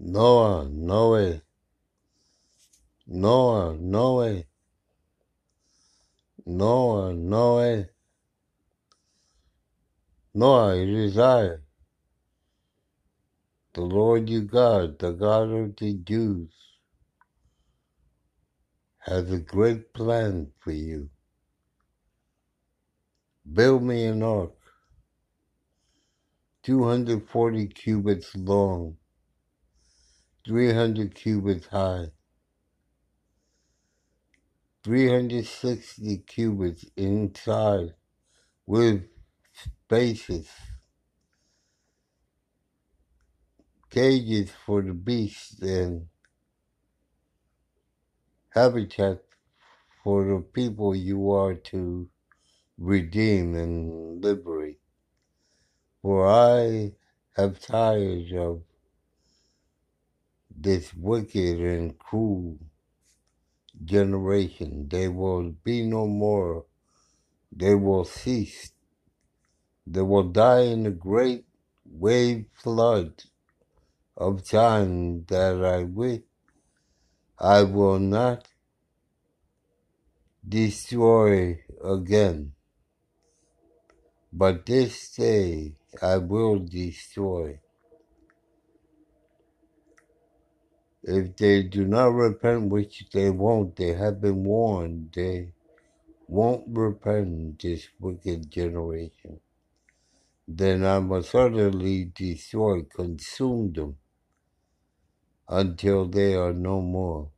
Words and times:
Noah, 0.00 0.68
Noe, 0.70 1.40
Noah, 3.06 3.76
Noe, 3.78 4.44
Noah, 6.46 7.14
Noe, 7.14 7.84
Noah, 10.34 10.76
it 10.76 10.88
is 10.88 11.18
I, 11.18 11.50
the 13.74 13.82
Lord 13.82 14.30
your 14.30 14.42
God, 14.42 14.98
the 14.98 15.12
God 15.12 15.50
of 15.50 15.76
the 15.76 15.94
Jews, 15.94 16.50
has 19.00 19.30
a 19.32 19.38
great 19.38 19.94
plan 19.94 20.52
for 20.60 20.72
you. 20.72 21.10
Build 23.52 23.82
me 23.82 24.06
an 24.06 24.22
ark, 24.22 24.54
240 26.64 27.66
cubits 27.68 28.36
long, 28.36 28.96
300 30.46 31.14
cubits 31.14 31.66
high, 31.66 32.06
360 34.84 36.18
cubits 36.18 36.84
inside 36.96 37.94
with 38.66 39.02
spaces, 39.52 40.48
cages 43.90 44.50
for 44.64 44.82
the 44.82 44.94
beasts 44.94 45.60
and 45.60 46.06
habitat 48.50 49.22
for 50.02 50.24
the 50.24 50.40
people 50.40 50.94
you 50.94 51.30
are 51.30 51.54
to 51.54 52.08
redeem 52.78 53.54
and 53.54 54.24
liberate. 54.24 54.80
For 56.00 56.26
I 56.26 56.92
have 57.36 57.60
tired 57.60 58.32
of 58.32 58.62
this 60.62 60.92
wicked 60.94 61.58
and 61.58 61.98
cruel 61.98 62.58
generation. 63.82 64.86
They 64.88 65.08
will 65.08 65.54
be 65.64 65.82
no 65.82 66.06
more. 66.06 66.66
They 67.50 67.74
will 67.74 68.04
cease. 68.04 68.72
They 69.86 70.02
will 70.02 70.24
die 70.24 70.62
in 70.62 70.84
the 70.84 70.90
great 70.90 71.44
wave 71.84 72.44
flood 72.52 73.24
of 74.16 74.44
time 74.44 75.24
that 75.24 75.64
I 75.64 75.84
wish 75.84 76.20
I 77.38 77.62
will 77.62 77.98
not 77.98 78.46
destroy 80.46 81.60
again. 81.82 82.52
But 84.32 84.66
this 84.66 85.10
day 85.16 85.72
I 86.02 86.18
will 86.18 86.58
destroy. 86.58 87.60
If 91.02 91.36
they 91.36 91.62
do 91.62 91.86
not 91.86 92.08
repent, 92.14 92.70
which 92.70 93.08
they 93.12 93.30
won't, 93.30 93.76
they 93.76 93.94
have 93.94 94.20
been 94.20 94.44
warned, 94.44 95.12
they 95.14 95.52
won't 96.28 96.64
repent 96.68 97.62
this 97.62 97.88
wicked 97.98 98.50
generation. 98.50 99.40
Then 100.46 100.84
I 100.84 100.98
must 101.00 101.34
utterly 101.34 102.04
destroy, 102.14 102.82
consume 102.82 103.72
them 103.72 103.98
until 105.48 106.06
they 106.06 106.34
are 106.34 106.52
no 106.52 106.80
more. 106.82 107.30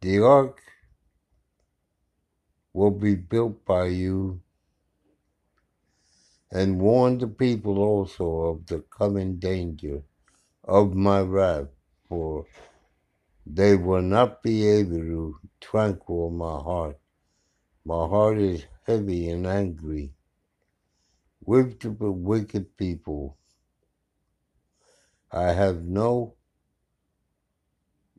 The 0.00 0.20
ark 0.20 0.60
will 2.72 2.90
be 2.90 3.14
built 3.14 3.64
by 3.64 3.86
you 3.86 4.40
and 6.50 6.80
warn 6.80 7.18
the 7.18 7.28
people 7.28 7.78
also 7.78 8.26
of 8.42 8.66
the 8.66 8.80
coming 8.80 9.36
danger 9.36 10.02
of 10.64 10.94
my 10.94 11.20
wrath, 11.20 11.68
for 12.08 12.46
they 13.46 13.76
will 13.76 14.02
not 14.02 14.42
be 14.42 14.66
able 14.68 14.98
to 14.98 15.40
tranquil 15.60 16.30
my 16.30 16.60
heart. 16.62 16.98
My 17.84 18.06
heart 18.06 18.38
is 18.38 18.64
heavy 18.86 19.28
and 19.30 19.46
angry 19.46 20.12
with 21.44 21.80
the 21.80 22.12
wicked 22.12 22.76
people. 22.76 23.36
I 25.32 25.52
have 25.52 25.82
no 25.82 26.34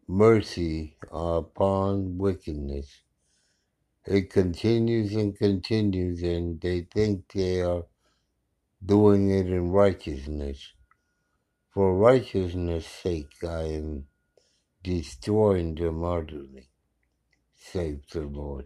mercy 0.08 0.98
upon 1.12 2.18
wickedness. 2.18 3.02
It 4.06 4.30
continues 4.30 5.16
and 5.16 5.38
continues, 5.38 6.24
and 6.24 6.60
they 6.60 6.82
think 6.82 7.32
they 7.34 7.62
are 7.62 7.84
doing 8.86 9.30
it 9.32 9.48
in 9.48 9.72
righteousness. 9.72 10.74
For 11.74 11.98
righteousness' 11.98 12.86
sake, 12.86 13.44
I 13.44 13.64
am 13.64 14.06
destroying 14.84 15.74
them 15.74 16.04
utterly, 16.04 16.70
saith 17.56 18.08
the 18.10 18.22
Lord. 18.22 18.66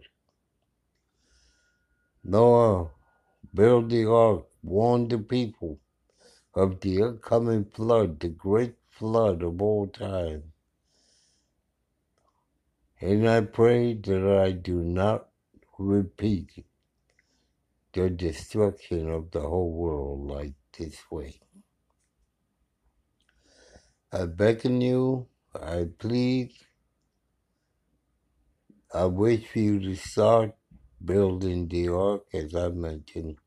Noah, 2.22 2.90
built 3.54 3.88
the 3.88 4.04
ark, 4.04 4.44
warned 4.62 5.08
the 5.08 5.18
people 5.18 5.80
of 6.54 6.80
the 6.80 7.02
upcoming 7.02 7.64
flood, 7.64 8.20
the 8.20 8.28
great 8.28 8.74
flood 8.90 9.42
of 9.42 9.62
all 9.62 9.86
time. 9.86 10.52
And 13.00 13.26
I 13.26 13.40
pray 13.40 13.94
that 13.94 14.38
I 14.38 14.52
do 14.52 14.82
not 14.82 15.28
repeat 15.78 16.66
the 17.94 18.10
destruction 18.10 19.08
of 19.08 19.30
the 19.30 19.40
whole 19.40 19.72
world 19.72 20.26
like 20.26 20.52
this 20.76 20.98
way. 21.10 21.40
I 24.12 24.26
beckon 24.26 24.80
you, 24.80 25.28
I 25.54 25.88
plead, 25.98 26.52
I 28.94 29.04
wish 29.06 29.46
for 29.46 29.58
you 29.58 29.80
to 29.80 29.96
start 29.96 30.54
building 31.04 31.68
the 31.68 31.88
ark 31.88 32.24
as 32.32 32.54
I 32.54 32.68
mentioned. 32.68 33.38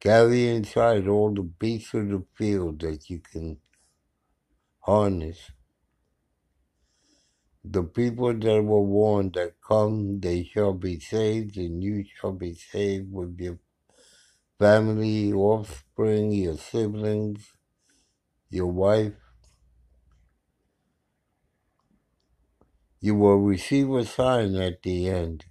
Carry 0.00 0.48
inside 0.48 1.06
all 1.08 1.32
the 1.32 1.42
beasts 1.42 1.94
of 1.94 2.08
the 2.08 2.24
field 2.36 2.80
that 2.80 3.08
you 3.08 3.20
can 3.20 3.58
harness 4.80 5.50
the 7.64 7.82
people 7.84 8.34
that 8.34 8.62
were 8.62 8.82
warned 8.82 9.34
that 9.34 9.54
come, 9.66 10.18
they 10.20 10.42
shall 10.44 10.72
be 10.72 10.98
saved, 10.98 11.56
and 11.56 11.82
you 11.82 12.04
shall 12.04 12.32
be 12.32 12.54
saved 12.54 13.12
with 13.12 13.38
your 13.38 13.58
family, 14.58 15.32
offspring, 15.32 16.32
your 16.32 16.56
siblings, 16.56 17.52
your 18.52 18.66
wife. 18.66 19.14
You 23.00 23.14
will 23.14 23.38
receive 23.38 23.90
a 23.90 24.04
sign 24.04 24.56
at 24.56 24.82
the 24.82 25.08
end. 25.08 25.46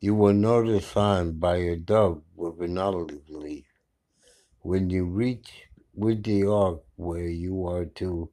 You 0.00 0.14
will 0.14 0.32
know 0.32 0.64
the 0.64 0.80
sign 0.80 1.40
by 1.40 1.56
a 1.56 1.74
dove 1.74 2.22
with 2.36 2.60
an 2.60 2.78
olive 2.78 3.28
leaf. 3.28 3.66
When 4.60 4.90
you 4.90 5.06
reach 5.06 5.64
with 5.92 6.22
the 6.22 6.46
ark 6.46 6.82
where 6.94 7.26
you 7.26 7.66
are 7.66 7.86
to 7.96 8.30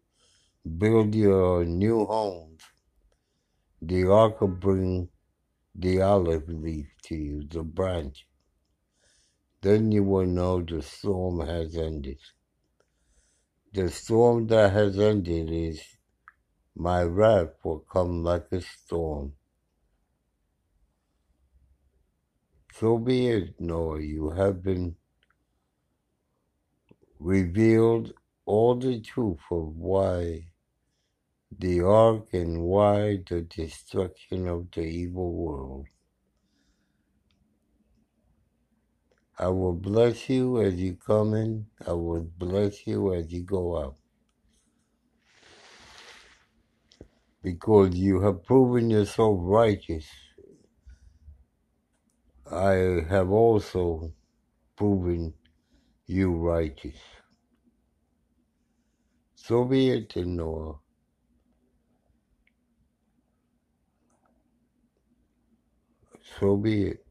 build 0.77 1.15
your 1.15 1.65
new 1.65 2.05
homes, 2.05 2.61
the 3.81 4.05
ark 4.05 4.41
will 4.41 4.49
bring 4.49 5.09
the 5.73 6.01
olive 6.01 6.47
leaf 6.47 6.85
to 7.05 7.15
you, 7.15 7.47
the 7.49 7.63
branch. 7.63 8.27
Then 9.61 9.91
you 9.91 10.03
will 10.03 10.27
know 10.27 10.61
the 10.61 10.83
storm 10.83 11.39
has 11.39 11.75
ended. 11.75 12.19
The 13.75 13.91
storm 13.91 14.47
that 14.47 14.71
has 14.71 14.97
ended 14.97 15.51
is 15.51 15.83
my 16.77 17.03
wrath 17.03 17.55
will 17.61 17.79
come 17.79 18.23
like 18.23 18.47
a 18.53 18.61
storm. 18.61 19.33
So 22.71 22.97
be 22.97 23.27
it, 23.27 23.59
Noah, 23.59 23.99
you 23.99 24.29
have 24.29 24.63
been 24.63 24.95
revealed 27.19 28.13
all 28.45 28.75
the 28.75 29.01
truth 29.01 29.43
of 29.51 29.75
why 29.75 30.47
the 31.59 31.81
ark 31.81 32.33
and 32.33 32.63
why 32.63 33.23
the 33.29 33.41
destruction 33.41 34.47
of 34.47 34.71
the 34.71 34.83
evil 34.83 35.33
world. 35.33 35.87
I 39.37 39.49
will 39.49 39.73
bless 39.73 40.29
you 40.29 40.61
as 40.61 40.75
you 40.75 40.95
come 40.95 41.33
in. 41.33 41.65
I 41.85 41.91
will 41.93 42.23
bless 42.37 42.87
you 42.87 43.13
as 43.13 43.31
you 43.33 43.43
go 43.43 43.77
out. 43.77 43.95
Because 47.43 47.95
you 47.95 48.21
have 48.21 48.43
proven 48.43 48.89
yourself 48.89 49.37
righteous, 49.41 50.07
I 52.51 53.03
have 53.09 53.29
also 53.31 54.13
proven 54.77 55.33
you 56.07 56.33
righteous. 56.35 56.97
So 59.35 59.65
be 59.65 59.89
it 59.89 60.17
in 60.17 60.37
Noah. 60.37 60.75
So 66.39 66.57
be 66.57 66.87
it. 66.87 67.04